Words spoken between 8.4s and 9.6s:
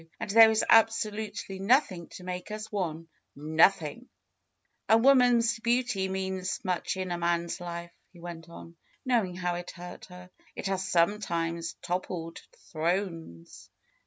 on, knowing how